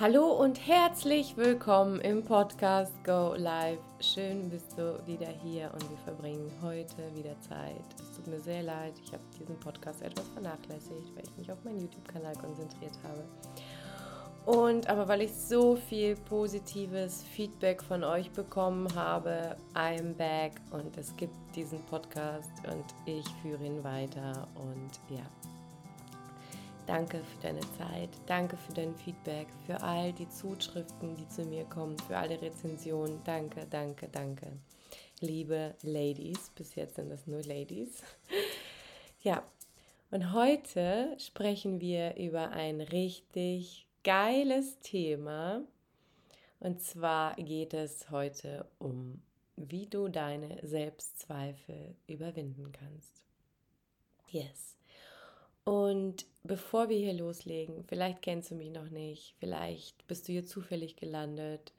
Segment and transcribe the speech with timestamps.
[0.00, 3.80] Hallo und herzlich willkommen im Podcast Go Live.
[4.00, 7.84] Schön bist du wieder hier und wir verbringen heute wieder Zeit.
[8.00, 11.62] Es tut mir sehr leid, ich habe diesen Podcast etwas vernachlässigt, weil ich mich auf
[11.64, 13.26] meinen YouTube-Kanal konzentriert habe.
[14.46, 20.96] Und aber weil ich so viel positives Feedback von euch bekommen habe, I'm back und
[20.96, 25.26] es gibt diesen Podcast und ich führe ihn weiter und ja,
[26.90, 31.64] Danke für deine Zeit, danke für dein Feedback, für all die Zuschriften, die zu mir
[31.66, 33.22] kommen, für alle Rezensionen.
[33.22, 34.58] Danke, danke, danke.
[35.20, 38.02] Liebe Ladies, bis jetzt sind das nur Ladies.
[39.22, 39.44] Ja,
[40.10, 45.62] und heute sprechen wir über ein richtig geiles Thema.
[46.58, 49.22] Und zwar geht es heute um,
[49.54, 53.22] wie du deine Selbstzweifel überwinden kannst.
[54.26, 54.79] Yes.
[55.64, 60.44] Und bevor wir hier loslegen, vielleicht kennst du mich noch nicht, vielleicht bist du hier
[60.44, 61.72] zufällig gelandet.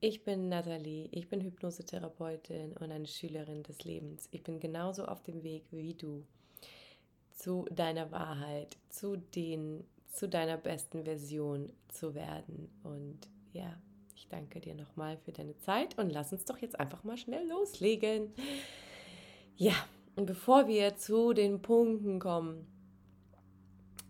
[0.00, 4.28] Ich bin Nathalie, ich bin Hypnosetherapeutin und eine Schülerin des Lebens.
[4.32, 6.24] Ich bin genauso auf dem Weg wie du
[7.30, 12.68] zu deiner Wahrheit, zu den, zu deiner besten Version zu werden.
[12.82, 13.20] Und
[13.52, 13.80] ja,
[14.16, 17.46] ich danke dir nochmal für deine Zeit und lass uns doch jetzt einfach mal schnell
[17.48, 18.32] loslegen.
[19.56, 19.74] Ja,
[20.16, 22.66] und bevor wir zu den Punkten kommen,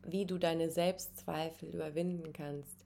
[0.05, 2.84] wie du deine Selbstzweifel überwinden kannst,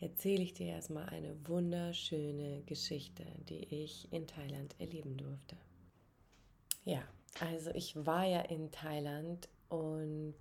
[0.00, 5.56] erzähle ich dir erstmal eine wunderschöne Geschichte, die ich in Thailand erleben durfte.
[6.84, 7.02] Ja,
[7.40, 10.34] also ich war ja in Thailand und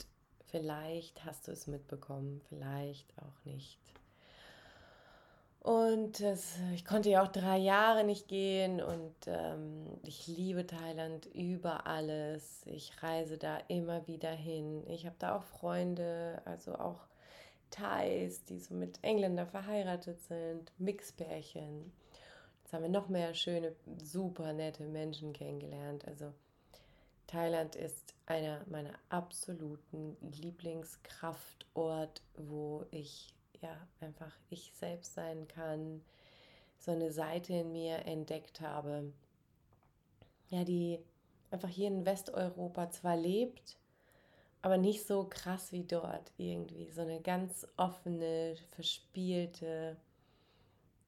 [0.48, 3.80] vielleicht hast du es mitbekommen, vielleicht auch nicht.
[5.66, 11.26] Und das, ich konnte ja auch drei Jahre nicht gehen und ähm, ich liebe Thailand
[11.34, 12.62] über alles.
[12.68, 14.84] Ich reise da immer wieder hin.
[14.88, 17.08] Ich habe da auch Freunde, also auch
[17.72, 21.92] Thais, die so mit Engländern verheiratet sind, Mixpärchen.
[22.62, 26.08] Jetzt haben wir noch mehr schöne, super nette Menschen kennengelernt.
[26.08, 26.32] Also
[27.26, 36.04] Thailand ist einer meiner absoluten Lieblingskraftort, wo ich ja, einfach ich selbst sein kann,
[36.80, 39.12] so eine Seite in mir entdeckt habe,
[40.50, 41.00] ja, die
[41.52, 43.78] einfach hier in Westeuropa zwar lebt,
[44.62, 46.90] aber nicht so krass wie dort irgendwie.
[46.92, 49.98] So eine ganz offene, verspielte,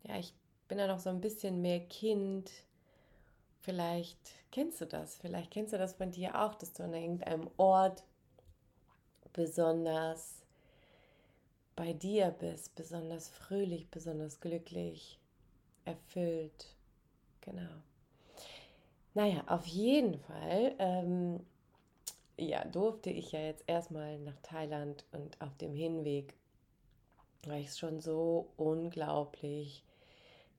[0.04, 0.34] ja, ich
[0.68, 2.52] bin da noch so ein bisschen mehr Kind.
[3.62, 4.20] Vielleicht
[4.52, 8.04] kennst du das, vielleicht kennst du das von dir auch, dass du an irgendeinem Ort
[9.34, 10.37] besonders
[11.78, 15.20] bei dir bist, besonders fröhlich, besonders glücklich,
[15.86, 16.76] erfüllt.
[17.40, 17.70] Genau.
[19.14, 21.40] Naja, auf jeden Fall, ähm,
[22.36, 26.34] ja, durfte ich ja jetzt erstmal nach Thailand und auf dem Hinweg
[27.46, 29.84] war ich schon so unglaublich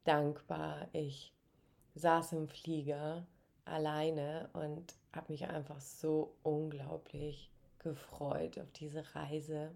[0.04, 0.88] dankbar.
[0.92, 1.32] Ich
[1.96, 3.26] saß im Flieger
[3.64, 9.72] alleine und habe mich einfach so unglaublich gefreut auf diese Reise.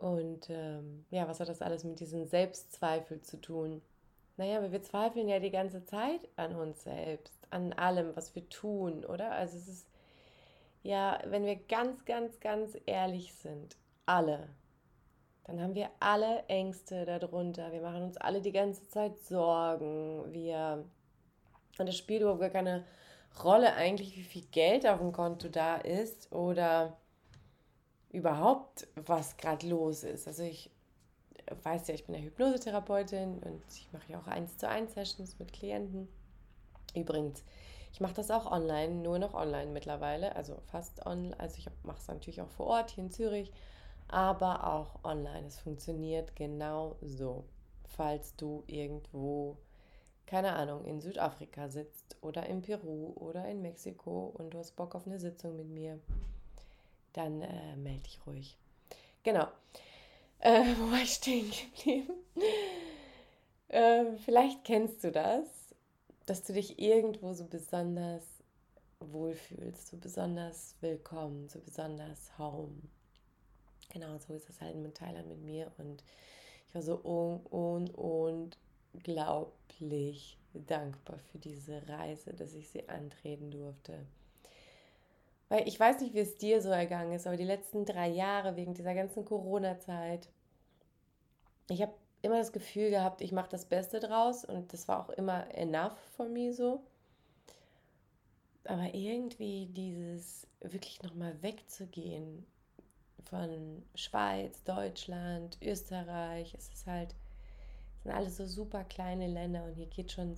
[0.00, 3.82] Und ähm, ja, was hat das alles mit diesem Selbstzweifel zu tun?
[4.38, 8.48] Naja, aber wir zweifeln ja die ganze Zeit an uns selbst, an allem, was wir
[8.48, 9.32] tun, oder?
[9.32, 9.86] Also es ist
[10.82, 14.48] ja, wenn wir ganz, ganz, ganz ehrlich sind, alle,
[15.44, 17.70] dann haben wir alle Ängste darunter.
[17.72, 20.32] Wir machen uns alle die ganze Zeit Sorgen.
[20.32, 20.84] Wir,
[21.78, 22.86] und es spielt überhaupt gar keine
[23.44, 26.96] Rolle eigentlich, wie viel Geld auf dem Konto da ist oder
[28.10, 30.26] überhaupt, was gerade los ist.
[30.26, 30.70] Also ich
[31.62, 35.38] weiß ja, ich bin ja Hypnosetherapeutin und ich mache ja auch 1 zu 1 Sessions
[35.38, 36.08] mit Klienten.
[36.94, 37.44] Übrigens,
[37.92, 41.38] ich mache das auch online, nur noch online mittlerweile, also fast online.
[41.38, 43.52] Also ich mache es natürlich auch vor Ort hier in Zürich,
[44.08, 45.46] aber auch online.
[45.46, 47.44] Es funktioniert genau so.
[47.88, 49.56] Falls du irgendwo,
[50.26, 54.94] keine Ahnung, in Südafrika sitzt oder in Peru oder in Mexiko und du hast Bock
[54.94, 55.98] auf eine Sitzung mit mir,
[57.12, 58.56] dann äh, melde dich ruhig.
[59.22, 59.46] Genau.
[60.38, 62.14] Äh, wo war ich stehen geblieben?
[63.68, 65.46] äh, vielleicht kennst du das,
[66.26, 68.22] dass du dich irgendwo so besonders
[69.00, 72.82] wohlfühlst, so besonders willkommen, so besonders home.
[73.92, 76.04] Genau, so ist es halt mit Thailand mit mir und
[76.68, 78.50] ich war so un, un,
[78.94, 84.06] unglaublich dankbar für diese Reise, dass ich sie antreten durfte.
[85.50, 88.54] Weil ich weiß nicht, wie es dir so ergangen ist, aber die letzten drei Jahre
[88.54, 90.28] wegen dieser ganzen Corona-Zeit,
[91.68, 91.92] ich habe
[92.22, 95.98] immer das Gefühl gehabt, ich mache das Beste draus und das war auch immer enough
[96.16, 96.84] von mir so.
[98.64, 102.46] Aber irgendwie dieses wirklich nochmal wegzugehen
[103.24, 106.54] von Schweiz, Deutschland, Österreich.
[106.54, 107.16] Es ist halt,
[107.96, 110.36] es sind alles so super kleine Länder und hier geht schon,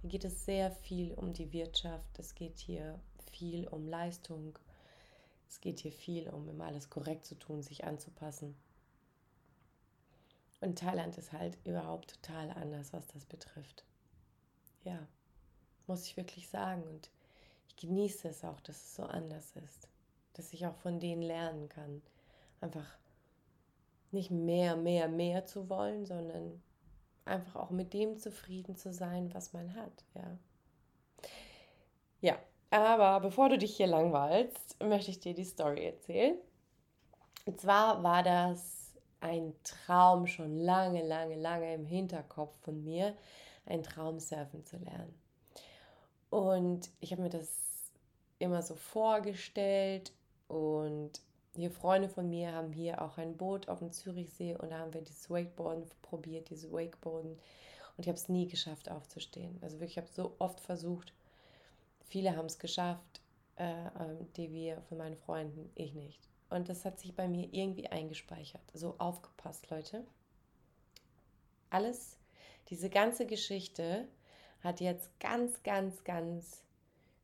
[0.00, 2.18] hier geht es sehr viel um die Wirtschaft.
[2.18, 2.98] Es geht hier
[3.32, 4.58] viel um Leistung.
[5.48, 8.54] Es geht hier viel um immer alles korrekt zu tun, sich anzupassen.
[10.60, 13.84] Und Thailand ist halt überhaupt total anders, was das betrifft.
[14.84, 15.08] Ja,
[15.86, 16.84] muss ich wirklich sagen.
[16.84, 17.10] Und
[17.68, 19.88] ich genieße es auch, dass es so anders ist.
[20.34, 22.00] Dass ich auch von denen lernen kann.
[22.60, 22.86] Einfach
[24.12, 26.62] nicht mehr, mehr, mehr zu wollen, sondern
[27.24, 30.04] einfach auch mit dem zufrieden zu sein, was man hat.
[30.14, 30.38] Ja,
[32.20, 32.38] ja
[32.72, 36.36] aber bevor du dich hier langweilst, möchte ich dir die Story erzählen.
[37.44, 43.14] Und zwar war das ein Traum schon lange, lange, lange im Hinterkopf von mir,
[43.66, 45.14] ein Traum surfen zu lernen.
[46.30, 47.92] Und ich habe mir das
[48.38, 50.12] immer so vorgestellt
[50.48, 51.20] und
[51.54, 54.94] hier Freunde von mir haben hier auch ein Boot auf dem Zürichsee und da haben
[54.94, 59.58] wir das Wakeboarden probiert, diese Wakeboarden und ich habe es nie geschafft aufzustehen.
[59.60, 61.12] Also wirklich, ich habe so oft versucht.
[62.12, 63.22] Viele haben es geschafft,
[63.56, 66.28] äh, ähm, die wir von meinen Freunden, ich nicht.
[66.50, 68.60] Und das hat sich bei mir irgendwie eingespeichert.
[68.74, 70.06] So aufgepasst, Leute.
[71.70, 72.18] Alles,
[72.68, 74.06] diese ganze Geschichte
[74.60, 76.62] hat jetzt ganz, ganz, ganz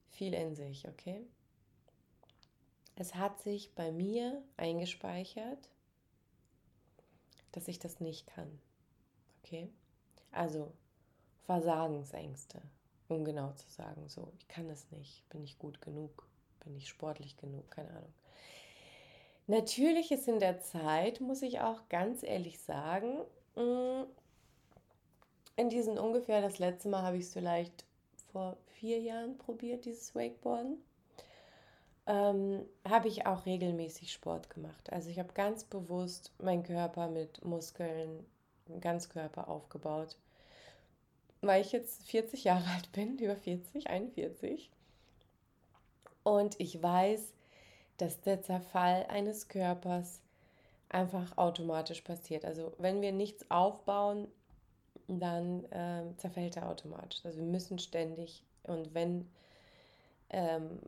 [0.09, 1.21] viel in sich, okay?
[2.97, 5.69] Es hat sich bei mir eingespeichert,
[7.53, 8.59] dass ich das nicht kann.
[9.43, 9.69] Okay?
[10.33, 10.73] Also
[11.45, 12.63] Versagensängste,
[13.09, 16.27] um genau zu sagen, so, ich kann es nicht, bin ich gut genug,
[16.65, 18.15] bin ich sportlich genug, keine Ahnung.
[19.47, 23.21] Natürlich ist in der Zeit, muss ich auch ganz ehrlich sagen,
[23.57, 24.05] mm,
[25.57, 27.85] in diesen ungefähr, das letzte Mal habe ich es vielleicht
[28.31, 30.79] vor vier Jahren probiert, dieses Wakeboarden,
[32.07, 34.93] ähm, habe ich auch regelmäßig Sport gemacht.
[34.93, 38.25] Also ich habe ganz bewusst meinen Körper mit Muskeln,
[38.81, 40.17] Ganzkörper aufgebaut.
[41.41, 44.71] Weil ich jetzt 40 Jahre alt bin, über 40, 41.
[46.23, 47.33] Und ich weiß,
[47.97, 50.21] dass der Zerfall eines Körpers
[50.89, 52.45] einfach automatisch passiert.
[52.45, 54.29] Also wenn wir nichts aufbauen,
[55.07, 57.25] dann äh, zerfällt er automatisch.
[57.25, 59.29] Also wir müssen ständig und wenn
[60.31, 60.79] ähm,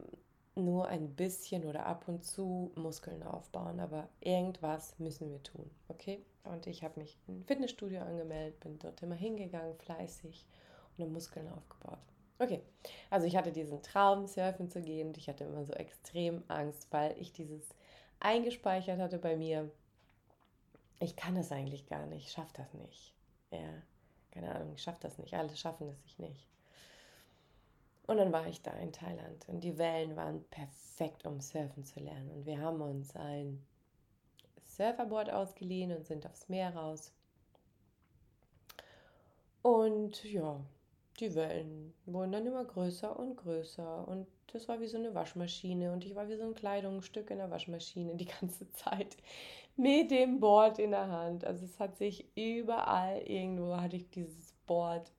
[0.60, 6.24] nur ein bisschen oder ab und zu Muskeln aufbauen, aber irgendwas müssen wir tun, okay?
[6.44, 10.46] Und ich habe mich im Fitnessstudio angemeldet, bin dort immer hingegangen, fleißig
[10.96, 11.98] und habe Muskeln aufgebaut.
[12.38, 12.62] Okay,
[13.10, 16.86] also ich hatte diesen Traum, surfen zu gehen und ich hatte immer so extrem Angst,
[16.90, 17.62] weil ich dieses
[18.18, 19.70] eingespeichert hatte bei mir.
[21.00, 23.12] Ich kann das eigentlich gar nicht, ich schaffe das nicht.
[23.50, 23.82] Ja,
[24.30, 25.34] keine Ahnung, ich schaffe das nicht.
[25.34, 26.46] Alle schaffen es sich nicht.
[28.10, 32.00] Und dann war ich da in Thailand und die Wellen waren perfekt, um surfen zu
[32.00, 32.28] lernen.
[32.32, 33.64] Und wir haben uns ein
[34.64, 37.12] Surferboard ausgeliehen und sind aufs Meer raus.
[39.62, 40.60] Und ja,
[41.20, 45.92] die Wellen wurden dann immer größer und größer und das war wie so eine Waschmaschine
[45.92, 49.18] und ich war wie so ein Kleidungsstück in der Waschmaschine die ganze Zeit
[49.76, 51.44] mit dem Board in der Hand.
[51.44, 55.12] Also es hat sich überall irgendwo hatte ich dieses Board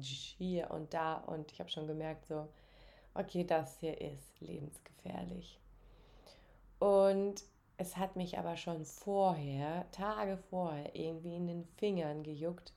[0.00, 2.48] hier und da und ich habe schon gemerkt so,
[3.14, 5.58] okay, das hier ist lebensgefährlich.
[6.78, 7.42] Und
[7.76, 12.72] es hat mich aber schon vorher, Tage vorher, irgendwie in den Fingern gejuckt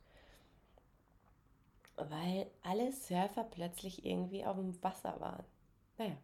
[2.09, 5.43] weil alle Surfer plötzlich irgendwie auf dem Wasser waren.
[5.97, 6.17] Naja,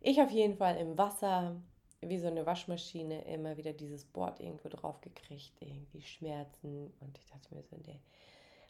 [0.00, 1.56] ich auf jeden Fall im Wasser,
[2.00, 6.92] wie so eine Waschmaschine, immer wieder dieses Board irgendwo drauf gekriegt, irgendwie Schmerzen.
[7.00, 8.00] Und ich dachte mir so, nee,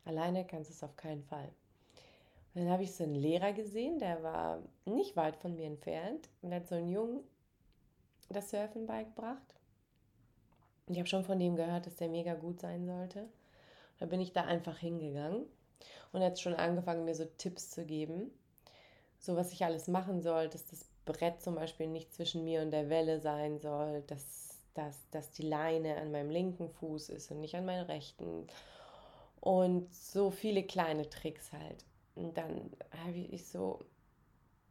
[0.04, 1.50] alleine kannst du es auf keinen Fall.
[2.54, 6.28] Und dann habe ich so einen Lehrer gesehen, der war nicht weit von mir entfernt
[6.42, 7.20] und hat so einen Jungen
[8.30, 9.54] das Surfen beigebracht.
[10.86, 13.28] Und ich habe schon von dem gehört, dass der mega gut sein sollte.
[13.98, 15.44] Da bin ich da einfach hingegangen
[16.12, 18.30] und jetzt schon angefangen, mir so Tipps zu geben,
[19.18, 22.70] so was ich alles machen soll, dass das Brett zum Beispiel nicht zwischen mir und
[22.70, 27.40] der Welle sein soll, dass, dass, dass die Leine an meinem linken Fuß ist und
[27.40, 28.46] nicht an meinem rechten.
[29.40, 31.84] Und so viele kleine Tricks halt.
[32.14, 32.70] Und dann
[33.04, 33.80] habe ich so.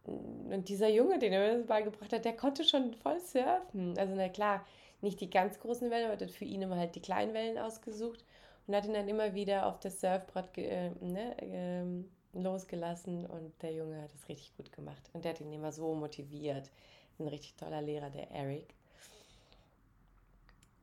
[0.03, 3.97] Und dieser Junge, den er mir das beigebracht hat, der konnte schon voll surfen.
[3.97, 4.65] Also, na klar,
[5.01, 8.23] nicht die ganz großen Wellen, aber hat für ihn immer halt die kleinen Wellen ausgesucht
[8.65, 13.73] und hat ihn dann immer wieder auf das Surfbrett äh, ne, äh, losgelassen und der
[13.73, 16.69] Junge hat es richtig gut gemacht und der hat ihn immer so motiviert.
[17.19, 18.67] Ein richtig toller Lehrer, der Eric.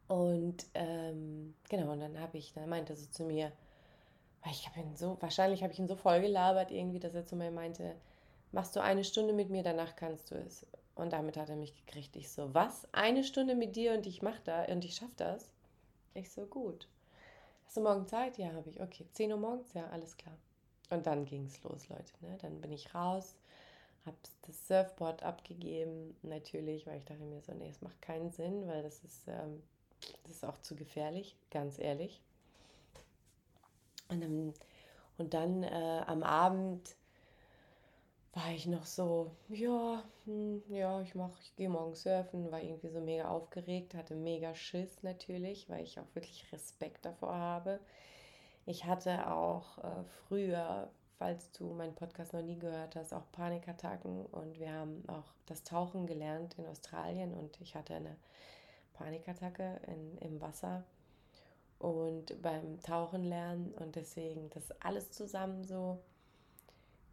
[0.09, 3.53] Und ähm, genau, und dann habe ich, dann meinte er so zu mir,
[4.45, 7.27] weil ich habe ihn so, wahrscheinlich habe ich ihn so voll gelabert irgendwie, dass er
[7.27, 7.97] zu mir meinte,
[8.53, 10.67] machst du eine Stunde mit mir, danach kannst du es.
[10.95, 12.15] Und damit hat er mich gekriegt.
[12.15, 12.87] Ich so, was?
[12.93, 15.51] Eine Stunde mit dir und ich mach da und ich schaff das?
[16.13, 16.87] Ich so, gut.
[17.67, 18.39] Hast du morgen Zeit?
[18.39, 18.81] Ja, habe ich.
[18.81, 19.73] Okay, 10 Uhr morgens?
[19.73, 20.37] Ja, alles klar.
[20.91, 22.13] Und dann ging es los, Leute.
[22.21, 22.39] Ne?
[22.41, 23.35] Dann bin ich raus,
[24.05, 28.69] habe das Surfboard abgegeben, natürlich, weil ich dachte mir so, nee, es macht keinen Sinn,
[28.69, 29.63] weil das ist, ähm,
[30.23, 32.21] das ist auch zu gefährlich, ganz ehrlich.
[34.09, 34.55] Und dann,
[35.19, 36.97] und dann äh, am Abend
[38.35, 42.89] war ich noch so, ja, hm, ja, ich mach, ich gehe morgen surfen, war irgendwie
[42.89, 47.79] so mega aufgeregt, hatte mega Schiss natürlich, weil ich auch wirklich Respekt davor habe.
[48.67, 54.27] Ich hatte auch äh, früher, falls du meinen Podcast noch nie gehört hast, auch Panikattacken
[54.27, 58.17] und wir haben auch das Tauchen gelernt in Australien und ich hatte eine
[58.95, 60.85] Panikattacke in, im Wasser
[61.85, 66.01] und beim Tauchen lernen und deswegen das alles zusammen so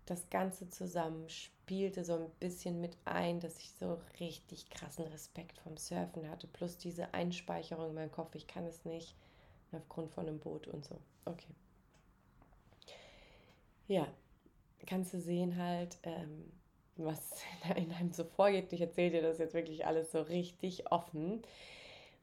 [0.05, 5.57] das Ganze zusammen spielte so ein bisschen mit ein, dass ich so richtig krassen Respekt
[5.59, 6.47] vom Surfen hatte.
[6.47, 9.15] Plus diese Einspeicherung in meinem Kopf, ich kann es nicht,
[9.71, 10.99] aufgrund von einem Boot und so.
[11.25, 11.53] Okay.
[13.87, 14.07] Ja,
[14.85, 16.51] kannst du sehen halt, ähm,
[16.97, 17.35] was
[17.75, 18.73] in einem so vorgeht.
[18.73, 21.41] Ich erzähle dir das jetzt wirklich alles so richtig offen.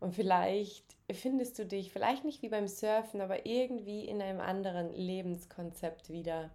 [0.01, 4.93] Und vielleicht findest du dich, vielleicht nicht wie beim Surfen, aber irgendwie in einem anderen
[4.93, 6.51] Lebenskonzept wieder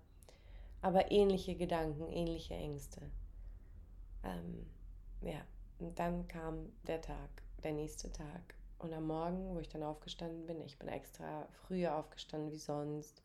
[0.84, 3.02] aber ähnliche Gedanken, ähnliche Ängste.
[4.24, 4.66] Ähm,
[5.22, 5.42] ja,
[5.80, 7.30] und dann kam der Tag,
[7.64, 8.54] der nächste Tag.
[8.80, 13.24] Und am Morgen, wo ich dann aufgestanden bin, ich bin extra früher aufgestanden wie sonst,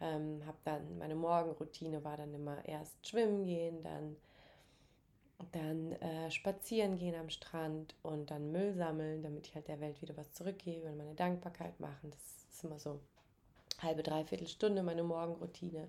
[0.00, 4.16] ähm, habe dann meine Morgenroutine war dann immer erst schwimmen gehen, dann
[5.52, 10.00] dann äh, spazieren gehen am Strand und dann Müll sammeln, damit ich halt der Welt
[10.00, 12.10] wieder was zurückgebe und meine Dankbarkeit machen.
[12.10, 12.20] Das
[12.52, 13.00] ist immer so
[13.82, 15.88] halbe, dreiviertel Stunde meine Morgenroutine.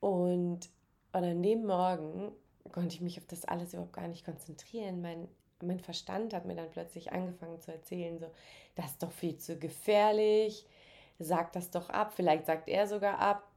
[0.00, 0.68] Und,
[1.12, 2.32] und an dem Morgen
[2.70, 5.00] konnte ich mich auf das alles überhaupt gar nicht konzentrieren.
[5.00, 5.28] Mein,
[5.62, 8.30] mein Verstand hat mir dann plötzlich angefangen zu erzählen, so,
[8.74, 10.66] das ist doch viel zu gefährlich,
[11.18, 13.51] sag das doch ab, vielleicht sagt er sogar ab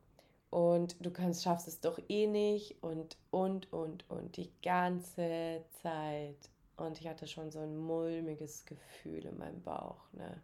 [0.49, 6.49] und du kannst, schaffst es doch eh nicht und, und, und, und die ganze Zeit.
[6.77, 10.41] Und ich hatte schon so ein mulmiges Gefühl in meinem Bauch, ne?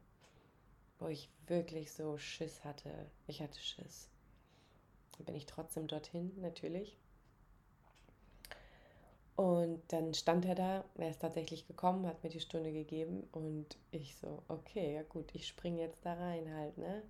[1.00, 2.90] wo ich wirklich so Schiss hatte.
[3.28, 4.12] Ich hatte Schiss
[5.24, 6.98] bin ich trotzdem dorthin, natürlich.
[9.36, 13.78] Und dann stand er da, er ist tatsächlich gekommen, hat mir die Stunde gegeben und
[13.92, 17.02] ich so, okay, ja gut, ich springe jetzt da rein halt, ne?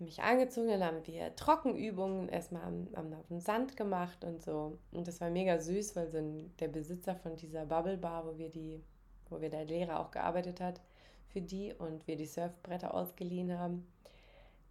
[0.00, 4.78] Mich angezogen, dann haben wir Trockenübungen erstmal am, am, dem Sand gemacht und so.
[4.92, 8.38] Und das war mega süß, weil so ein, der Besitzer von dieser Bubble Bar, wo
[8.38, 8.82] wir die,
[9.28, 10.80] wo wir der Lehrer auch gearbeitet hat,
[11.28, 13.86] für die und wir die Surfbretter ausgeliehen haben,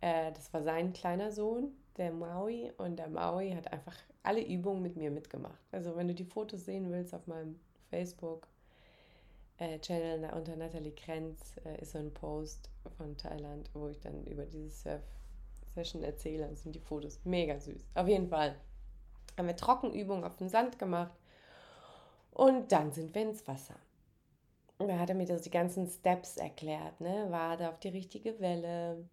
[0.01, 4.81] äh, das war sein kleiner Sohn der Maui und der Maui hat einfach alle Übungen
[4.81, 5.59] mit mir mitgemacht.
[5.71, 8.47] Also wenn du die Fotos sehen willst auf meinem Facebook
[9.57, 14.25] äh, Channel unter Natalie Krenz äh, ist so ein Post von Thailand, wo ich dann
[14.25, 15.16] über diese Surf
[15.77, 16.47] Session erzähle.
[16.49, 17.85] Das sind die Fotos mega süß.
[17.95, 18.55] Auf jeden Fall
[19.37, 21.13] haben wir Trockenübungen auf dem Sand gemacht
[22.31, 23.75] und dann sind wir ins Wasser.
[24.79, 27.27] Da hat er mir das, die ganzen Steps erklärt, ne?
[27.29, 29.07] Wade auf die richtige Welle,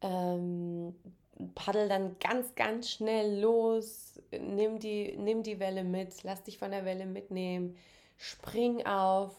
[0.00, 0.96] ähm,
[1.54, 6.72] paddel dann ganz, ganz schnell los, nimm die, nimm die Welle mit, lass dich von
[6.72, 7.76] der Welle mitnehmen,
[8.16, 9.32] spring auf,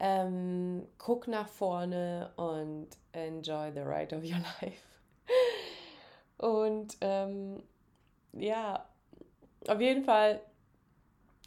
[0.00, 4.82] ähm, guck nach vorne und enjoy the ride of your life.
[6.38, 7.62] Und ähm,
[8.32, 8.88] ja,
[9.68, 10.40] auf jeden Fall,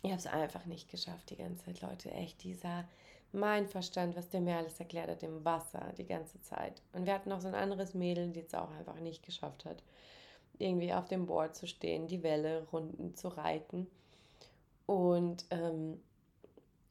[0.02, 2.12] ich habe es einfach nicht geschafft, die ganze Zeit, Leute.
[2.12, 2.86] Echt, dieser
[3.34, 6.82] mein Verstand, was der mir alles erklärt hat im Wasser die ganze Zeit.
[6.94, 9.84] Und wir hatten noch so ein anderes Mädel, die es auch einfach nicht geschafft hat,
[10.58, 13.88] irgendwie auf dem Board zu stehen, die Welle runden zu reiten.
[14.86, 16.00] Und ähm,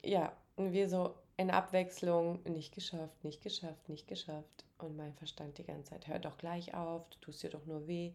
[0.05, 4.65] ja, wir so in Abwechslung nicht geschafft, nicht geschafft, nicht geschafft.
[4.79, 7.87] Und mein Verstand die ganze Zeit, hör doch gleich auf, du tust dir doch nur
[7.87, 8.13] weh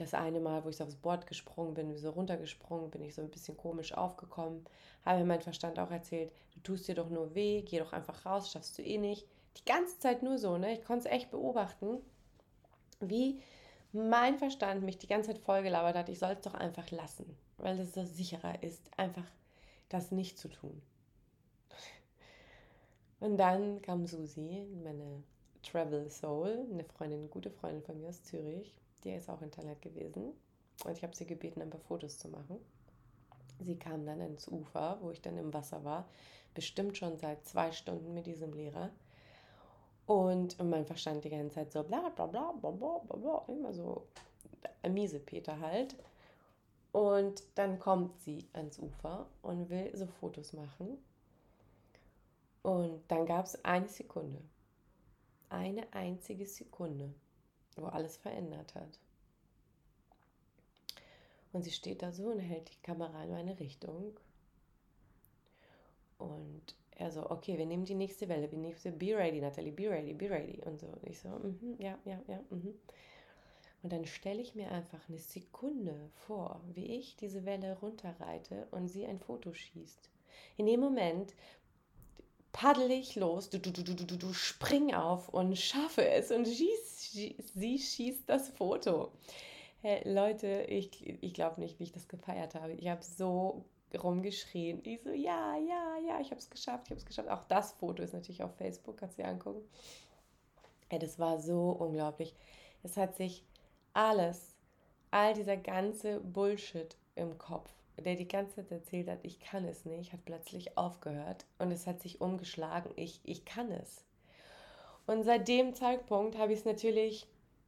[0.00, 3.22] das eine Mal, wo ich so aufs Board gesprungen bin, so runtergesprungen, bin ich so
[3.22, 4.64] ein bisschen komisch aufgekommen.
[5.04, 8.50] Habe mein Verstand auch erzählt, du tust dir doch nur weh, geh doch einfach raus,
[8.50, 9.26] schaffst du eh nicht.
[9.56, 10.72] Die ganze Zeit nur so, ne?
[10.74, 11.98] Ich konnte es echt beobachten,
[13.00, 13.40] wie
[13.92, 17.78] mein Verstand mich die ganze Zeit vollgelabert hat, ich soll es doch einfach lassen, weil
[17.78, 19.24] es so sicherer ist, einfach
[19.88, 20.80] das nicht zu tun.
[23.20, 25.22] Und dann kam Susi, meine
[25.62, 29.50] Travel Soul, eine Freundin, eine gute Freundin von mir aus Zürich, die ist auch in
[29.50, 30.32] Thailand gewesen.
[30.84, 32.58] Und ich habe sie gebeten, ein paar Fotos zu machen.
[33.60, 36.06] Sie kam dann ins Ufer, wo ich dann im Wasser war,
[36.54, 38.90] bestimmt schon seit zwei Stunden mit diesem Lehrer.
[40.06, 44.06] Und mein Verstand die ganze Zeit so bla bla bla bla bla bla, immer so
[44.88, 45.96] miese Peter halt.
[46.92, 50.98] Und dann kommt sie ans Ufer und will so Fotos machen.
[52.62, 54.42] Und dann gab es eine Sekunde.
[55.48, 57.14] Eine einzige Sekunde,
[57.76, 58.98] wo alles verändert hat.
[61.52, 64.18] Und sie steht da so und hält die Kamera in meine Richtung.
[66.18, 68.50] Und er so, okay, wir nehmen die nächste Welle.
[68.50, 70.60] Wir nehmen be ready, Natalie, be ready, be ready.
[70.64, 70.88] Und so.
[70.88, 72.38] Und ich so, mm -hmm, ja, ja, ja.
[72.50, 72.74] Mm -hmm.
[73.82, 78.88] Und dann stelle ich mir einfach eine Sekunde vor, wie ich diese Welle runterreite und
[78.88, 80.10] sie ein Foto schießt.
[80.56, 81.34] In dem Moment
[82.58, 86.44] paddel ich los, du, du, du, du, du, du spring auf und schaffe es und
[86.44, 89.12] schieß, schieß, sie schießt das Foto.
[89.80, 92.72] Hey, Leute, ich, ich glaube nicht, wie ich das gefeiert habe.
[92.72, 93.64] Ich habe so
[93.96, 94.80] rumgeschrien.
[94.82, 97.28] Ich so, ja, ja, ja, ich habe es geschafft, ich habe es geschafft.
[97.28, 99.62] Auch das Foto ist natürlich auf Facebook, kannst du dir angucken.
[100.88, 102.34] Hey, das war so unglaublich.
[102.82, 103.44] Es hat sich
[103.92, 104.56] alles,
[105.12, 107.70] all dieser ganze Bullshit im Kopf,
[108.02, 111.86] der die ganze Zeit erzählt hat, ich kann es nicht, hat plötzlich aufgehört und es
[111.86, 114.04] hat sich umgeschlagen, ich, ich kann es.
[115.06, 117.26] Und seit dem Zeitpunkt habe ich es natürlich,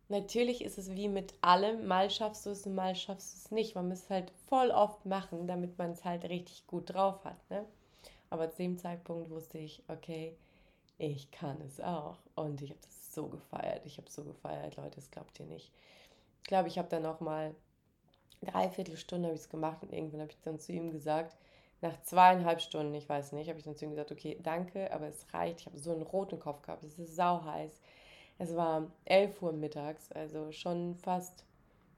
[0.08, 3.50] natürlich ist es wie mit allem, mal schaffst du es und mal schaffst du es
[3.50, 3.74] nicht.
[3.74, 7.38] Man muss es halt voll oft machen, damit man es halt richtig gut drauf hat.
[7.48, 7.64] Ne?
[8.28, 10.36] Aber zu dem Zeitpunkt wusste ich, okay,
[10.98, 12.18] ich kann es auch.
[12.34, 13.86] Und ich habe das so gefeiert.
[13.86, 15.72] Ich habe so gefeiert, Leute, das glaubt ihr nicht.
[16.42, 17.54] Ich glaube, ich habe dann noch mal
[18.42, 21.36] dreiviertel Stunde habe ich es gemacht und irgendwann habe ich dann zu ihm gesagt,
[21.82, 25.06] nach zweieinhalb Stunden, ich weiß nicht, habe ich dann zu ihm gesagt, okay, danke, aber
[25.08, 25.60] es reicht.
[25.60, 27.80] Ich habe so einen roten Kopf gehabt, es ist sau heiß.
[28.38, 31.44] Es war 11 Uhr mittags, also schon fast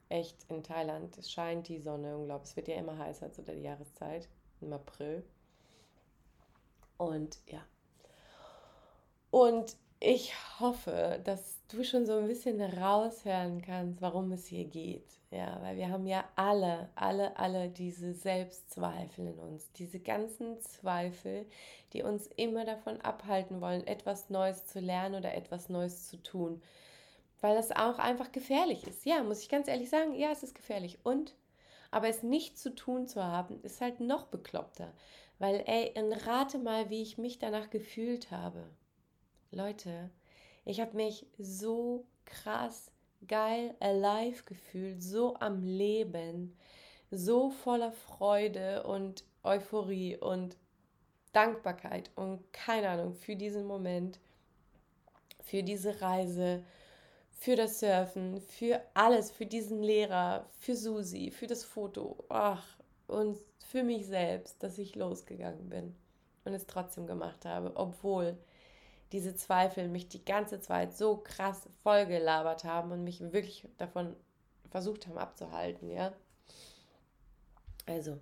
[0.09, 1.17] echt in Thailand.
[1.19, 2.51] Es scheint die Sonne, unglaublich.
[2.51, 4.29] Es wird ja immer heißer zu der Jahreszeit,
[4.61, 5.25] im April.
[6.97, 7.63] Und ja.
[9.31, 15.06] Und ich hoffe, dass du schon so ein bisschen raushören kannst, warum es hier geht.
[15.30, 21.47] Ja, weil wir haben ja alle, alle, alle diese Selbstzweifel in uns, diese ganzen Zweifel,
[21.92, 26.61] die uns immer davon abhalten wollen, etwas Neues zu lernen oder etwas Neues zu tun.
[27.40, 29.06] Weil das auch einfach gefährlich ist.
[29.06, 30.99] Ja, muss ich ganz ehrlich sagen, ja, es ist gefährlich.
[31.04, 31.34] Und,
[31.93, 34.93] aber es nicht zu tun zu haben, ist halt noch bekloppter.
[35.38, 35.95] Weil, ey,
[36.26, 38.65] rate mal, wie ich mich danach gefühlt habe.
[39.52, 40.08] Leute,
[40.65, 42.91] ich habe mich so krass
[43.28, 46.56] geil alive gefühlt, so am Leben,
[47.10, 50.56] so voller Freude und Euphorie und
[51.32, 54.19] Dankbarkeit und keine Ahnung für diesen Moment,
[55.43, 56.65] für diese Reise,
[57.30, 63.36] für das Surfen, für alles, für diesen Lehrer, für Susi, für das Foto, ach, und
[63.58, 65.95] für mich selbst, dass ich losgegangen bin
[66.45, 68.38] und es trotzdem gemacht habe, obwohl
[69.13, 74.17] diese Zweifel mich die ganze Zeit so krass vollgelabert haben und mich wirklich davon
[74.71, 76.13] versucht haben abzuhalten, ja.
[77.87, 78.19] Also,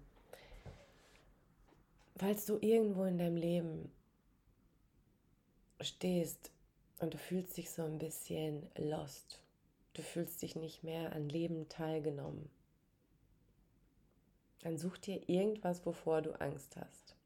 [2.16, 3.92] falls du irgendwo in deinem Leben
[5.80, 6.50] stehst
[6.98, 9.40] und du fühlst dich so ein bisschen lost,
[9.94, 12.50] du fühlst dich nicht mehr an Leben teilgenommen,
[14.62, 17.16] dann such dir irgendwas, wovor du Angst hast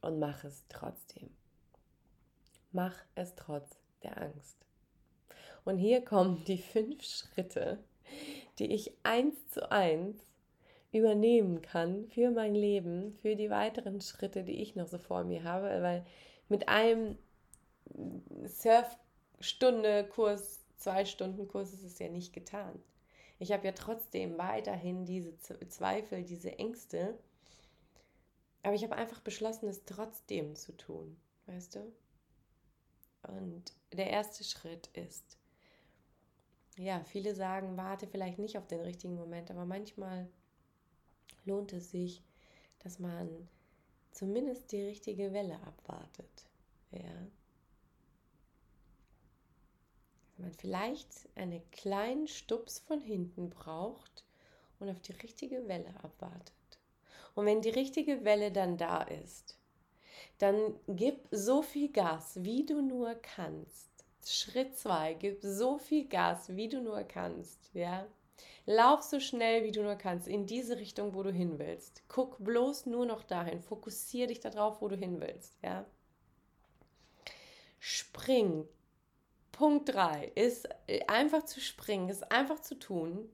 [0.00, 1.30] und mach es trotzdem.
[2.72, 4.56] Mach es trotz der Angst.
[5.64, 7.78] Und hier kommen die fünf Schritte,
[8.58, 10.20] die ich eins zu eins
[10.90, 15.44] übernehmen kann für mein Leben, für die weiteren Schritte, die ich noch so vor mir
[15.44, 16.04] habe, weil
[16.48, 17.16] mit einem
[18.44, 22.82] Surfstunde Kurs, zwei Stunden Kurs ist es ja nicht getan.
[23.38, 25.36] Ich habe ja trotzdem weiterhin diese
[25.68, 27.18] Zweifel, diese Ängste,
[28.62, 31.92] aber ich habe einfach beschlossen, es trotzdem zu tun, weißt du?
[33.28, 35.38] Und der erste Schritt ist,
[36.76, 40.28] ja, viele sagen, warte vielleicht nicht auf den richtigen Moment, aber manchmal
[41.44, 42.22] lohnt es sich,
[42.80, 43.48] dass man
[44.10, 46.46] zumindest die richtige Welle abwartet.
[46.90, 47.26] Ja.
[50.38, 54.24] Man vielleicht einen kleinen Stups von hinten braucht
[54.80, 56.52] und auf die richtige Welle abwartet.
[57.34, 59.58] Und wenn die richtige Welle dann da ist,
[60.38, 63.90] dann gib so viel Gas, wie du nur kannst.
[64.24, 68.06] Schritt 2, gib so viel Gas, wie du nur kannst, ja?
[68.64, 72.02] Lauf so schnell, wie du nur kannst, in diese Richtung, wo du hin willst.
[72.08, 73.60] Guck bloß nur noch dahin.
[73.60, 75.84] Fokussiere dich darauf, wo du hin willst, ja?
[77.80, 78.68] Spring.
[79.50, 83.28] Punkt 3 ist äh, einfach zu springen, ist einfach zu tun.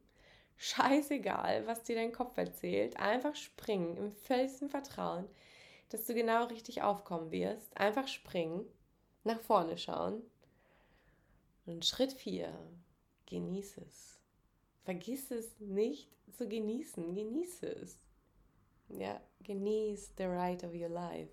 [0.57, 2.97] Scheißegal, was dir dein Kopf erzählt.
[2.97, 5.29] Einfach springen im festen Vertrauen
[5.91, 7.77] dass du genau richtig aufkommen wirst.
[7.77, 8.65] Einfach springen,
[9.25, 10.23] nach vorne schauen.
[11.67, 12.53] Und Schritt 4,
[13.27, 14.19] genieße es.
[14.85, 17.15] Vergiss es nicht zu genießen.
[17.15, 17.99] Genieße es.
[18.89, 21.33] Ja, genieß the ride of your life.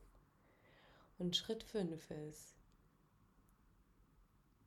[1.17, 2.55] Und Schritt 5 ist,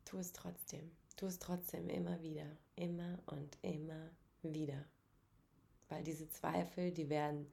[0.05, 0.91] tu es trotzdem.
[1.17, 2.47] Tu es trotzdem immer wieder.
[2.75, 4.09] Immer und immer
[4.41, 4.85] wieder.
[5.89, 7.51] Weil diese Zweifel, die werden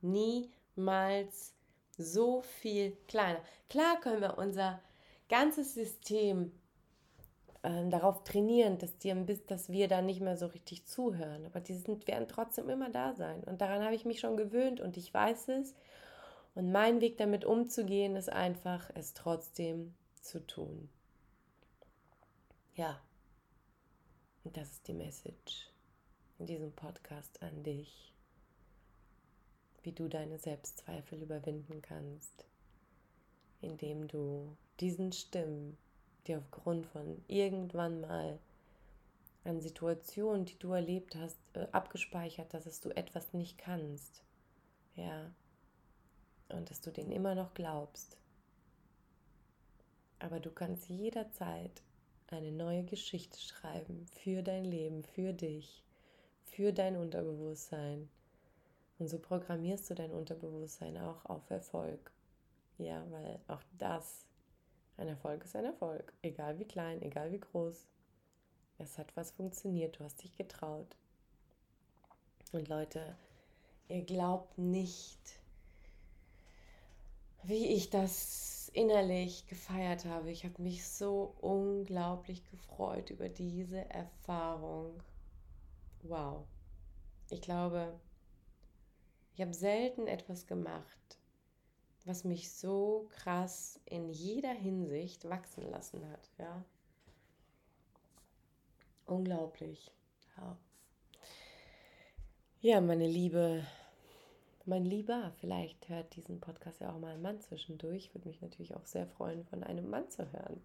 [0.00, 1.54] niemals
[1.96, 3.40] so viel kleiner.
[3.68, 4.80] Klar können wir unser
[5.28, 6.52] ganzes System
[7.62, 9.14] äh, darauf trainieren, dass, die,
[9.46, 11.46] dass wir da nicht mehr so richtig zuhören.
[11.46, 13.42] Aber die sind, werden trotzdem immer da sein.
[13.44, 15.74] Und daran habe ich mich schon gewöhnt und ich weiß es.
[16.54, 20.88] Und mein Weg damit umzugehen ist einfach, es trotzdem zu tun.
[22.74, 23.00] Ja.
[24.44, 25.70] Und das ist die Message
[26.38, 28.11] in diesem Podcast an dich,
[29.82, 32.44] wie du deine Selbstzweifel überwinden kannst,
[33.60, 35.76] indem du diesen Stimmen,
[36.26, 38.38] die aufgrund von irgendwann mal
[39.44, 44.22] an Situationen, die du erlebt hast, äh, abgespeichert, dass du etwas nicht kannst.
[44.94, 45.32] Ja.
[46.48, 48.16] Und dass du denen immer noch glaubst.
[50.18, 51.82] Aber du kannst jederzeit
[52.28, 55.82] eine neue Geschichte schreiben für dein Leben, für dich,
[56.44, 58.08] für dein Unterbewusstsein.
[59.02, 62.12] Und so programmierst du dein Unterbewusstsein auch auf Erfolg.
[62.78, 64.28] Ja, weil auch das
[64.96, 67.88] ein Erfolg ist ein Erfolg, egal wie klein, egal wie groß.
[68.78, 70.96] Es hat was funktioniert, du hast dich getraut.
[72.52, 73.16] Und Leute,
[73.88, 75.40] ihr glaubt nicht,
[77.42, 80.30] wie ich das innerlich gefeiert habe.
[80.30, 85.02] Ich habe mich so unglaublich gefreut über diese Erfahrung.
[86.04, 86.44] Wow.
[87.30, 87.98] Ich glaube,
[89.34, 91.18] ich habe selten etwas gemacht,
[92.04, 96.30] was mich so krass in jeder Hinsicht wachsen lassen hat.
[96.38, 96.64] Ja,
[99.06, 99.90] unglaublich.
[100.36, 100.56] Ja,
[102.60, 103.64] ja meine Liebe,
[104.66, 108.14] mein Lieber, vielleicht hört diesen Podcast ja auch mal ein Mann zwischendurch.
[108.14, 110.62] Würde mich natürlich auch sehr freuen, von einem Mann zu hören.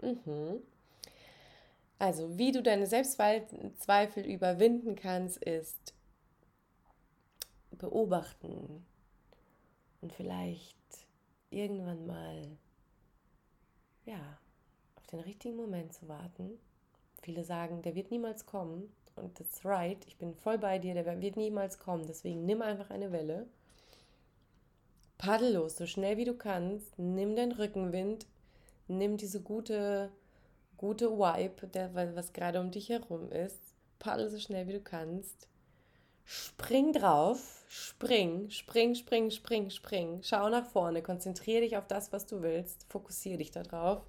[0.00, 0.62] Mhm.
[2.00, 5.94] Also, wie du deine Selbstzweifel überwinden kannst, ist
[7.78, 8.84] beobachten,
[10.00, 10.76] und vielleicht
[11.50, 12.46] irgendwann mal,
[14.04, 14.38] ja,
[14.96, 16.58] auf den richtigen Moment zu warten.
[17.22, 18.92] Viele sagen, der wird niemals kommen.
[19.16, 22.06] Und that's right, ich bin voll bei dir, der wird niemals kommen.
[22.06, 23.48] Deswegen nimm einfach eine Welle.
[25.18, 26.96] Paddel los, so schnell wie du kannst.
[26.98, 28.26] Nimm den Rückenwind.
[28.86, 30.12] Nimm diese gute,
[30.76, 33.74] gute Vibe, der, was gerade um dich herum ist.
[33.98, 35.48] Paddel so schnell wie du kannst.
[36.30, 40.20] Spring drauf, spring, spring, spring, spring, spring.
[40.22, 44.02] Schau nach vorne, konzentriere dich auf das, was du willst, fokussiere dich darauf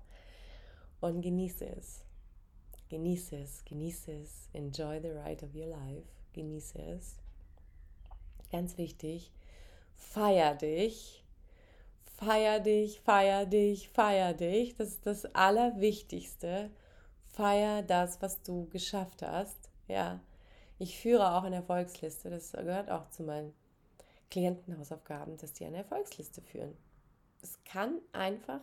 [1.00, 2.02] und genieße es.
[2.90, 4.50] Genieße es, genieße es.
[4.52, 6.10] Enjoy the ride of your life.
[6.34, 7.16] Genieße es.
[8.52, 9.32] Ganz wichtig,
[9.96, 11.24] feier dich.
[12.18, 14.76] Feier dich, feier dich, feier dich.
[14.76, 16.70] Das ist das Allerwichtigste.
[17.32, 19.70] Feier das, was du geschafft hast.
[19.88, 20.20] Ja,
[20.80, 22.30] ich führe auch eine Erfolgsliste.
[22.30, 23.54] Das gehört auch zu meinen
[24.32, 26.76] Klientenhausaufgaben, dass die eine Erfolgsliste führen.
[27.42, 28.62] Es kann einfach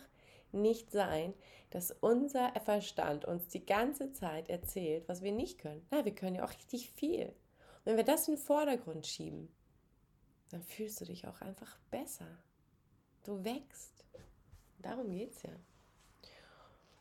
[0.51, 1.35] nicht sein,
[1.71, 5.87] dass unser Verstand uns die ganze Zeit erzählt, was wir nicht können.
[5.91, 7.27] Na, wir können ja auch richtig viel.
[7.27, 9.55] Und wenn wir das in den Vordergrund schieben,
[10.51, 12.39] dann fühlst du dich auch einfach besser.
[13.25, 14.05] Du wächst.
[14.79, 15.51] Darum geht es ja.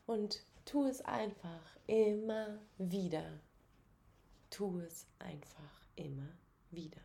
[0.06, 3.40] Und tu es einfach immer wieder
[4.56, 6.32] tu es einfach immer
[6.70, 7.02] wieder.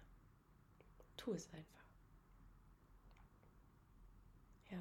[1.17, 1.83] Tu es einfach.
[4.69, 4.77] Ja.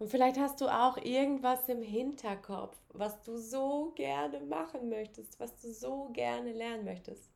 [0.00, 5.54] Und vielleicht hast du auch irgendwas im Hinterkopf, was du so gerne machen möchtest, was
[5.60, 7.30] du so gerne lernen möchtest.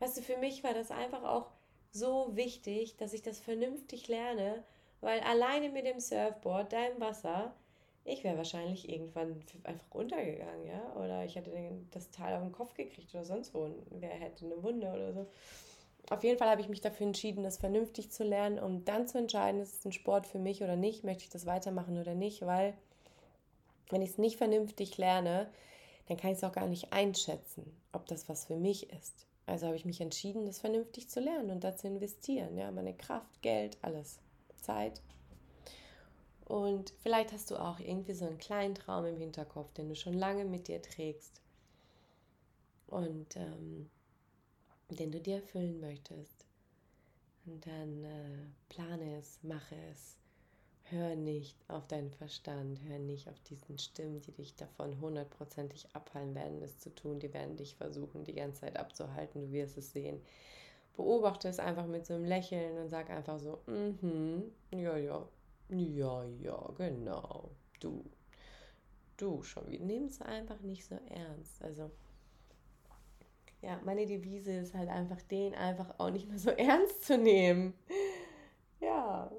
[0.00, 1.52] Weißt du, für mich war das einfach auch
[1.92, 4.64] so wichtig, dass ich das vernünftig lerne,
[5.00, 7.54] weil alleine mit dem Surfboard, deinem Wasser,
[8.06, 10.94] ich wäre wahrscheinlich irgendwann einfach untergegangen, ja.
[10.96, 11.50] Oder ich hätte
[11.90, 13.70] das Teil auf den Kopf gekriegt oder sonst wo.
[13.90, 15.26] Wer hätte eine Wunde oder so.
[16.08, 19.18] Auf jeden Fall habe ich mich dafür entschieden, das vernünftig zu lernen, um dann zu
[19.18, 22.46] entscheiden, ist es ein Sport für mich oder nicht, möchte ich das weitermachen oder nicht,
[22.46, 22.74] weil
[23.90, 25.50] wenn ich es nicht vernünftig lerne,
[26.06, 29.26] dann kann ich es auch gar nicht einschätzen, ob das was für mich ist.
[29.46, 32.56] Also habe ich mich entschieden, das vernünftig zu lernen und da zu investieren.
[32.56, 34.20] Ja, meine Kraft, Geld, alles.
[34.60, 35.00] Zeit,
[36.46, 40.14] und vielleicht hast du auch irgendwie so einen kleinen Traum im Hinterkopf, den du schon
[40.14, 41.40] lange mit dir trägst
[42.86, 43.90] und ähm,
[44.90, 46.46] den du dir erfüllen möchtest.
[47.46, 50.16] Und dann äh, plane es, mache es.
[50.84, 56.36] Hör nicht auf deinen Verstand, hör nicht auf diesen Stimmen, die dich davon hundertprozentig abhalten
[56.36, 57.18] werden, es zu tun.
[57.18, 59.40] Die werden dich versuchen, die ganze Zeit abzuhalten.
[59.40, 60.20] Du wirst es sehen.
[60.96, 65.28] Beobachte es einfach mit so einem Lächeln und sag einfach so, mhm, ja, ja,
[65.68, 67.50] ja, ja, genau,
[67.80, 68.04] du,
[69.16, 69.84] du schon wieder.
[69.84, 71.62] Nimm es einfach nicht so ernst.
[71.62, 71.90] Also,
[73.62, 77.74] ja, meine Devise ist halt einfach, den einfach auch nicht mehr so ernst zu nehmen.
[78.80, 79.30] Ja.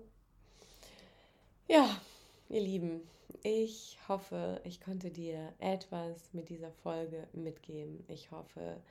[1.67, 2.01] Ja,
[2.49, 3.01] ihr Lieben,
[3.43, 8.03] ich hoffe, ich konnte dir etwas mit dieser Folge mitgeben.
[8.07, 8.81] Ich hoffe,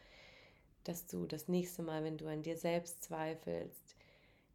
[0.84, 3.95] dass du das nächste Mal, wenn du an dir selbst zweifelst,